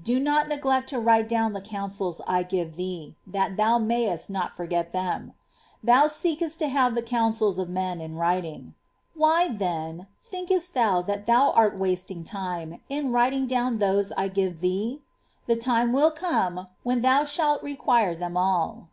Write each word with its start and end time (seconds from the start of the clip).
Do 0.00 0.20
not 0.20 0.46
neglect 0.46 0.88
to 0.90 1.00
write 1.00 1.28
down 1.28 1.52
the 1.52 1.60
counsels 1.60 2.20
I 2.28 2.44
give 2.44 2.76
thee, 2.76 3.16
that 3.26 3.56
thou 3.56 3.76
mayest 3.76 4.30
not 4.30 4.52
forget 4.52 4.92
them. 4.92 5.32
Thou 5.82 6.06
seekest 6.06 6.60
to 6.60 6.68
have 6.68 6.94
the 6.94 7.02
counsels 7.02 7.58
of 7.58 7.68
men 7.68 8.00
in 8.00 8.14
writing; 8.14 8.74
why, 9.16 9.48
then, 9.48 10.06
thinkest 10.22 10.74
thou 10.74 11.02
that 11.02 11.26
thou 11.26 11.50
art 11.50 11.76
wasting 11.76 12.22
time 12.22 12.82
in 12.88 13.10
writing 13.10 13.48
down 13.48 13.78
those 13.78 14.12
I 14.12 14.28
give 14.28 14.60
thee? 14.60 15.02
The 15.48 15.56
time 15.56 15.92
will 15.92 16.12
come 16.12 16.68
when 16.84 17.00
thou 17.00 17.24
shalt 17.24 17.60
require 17.64 18.14
them 18.14 18.36
all." 18.36 18.86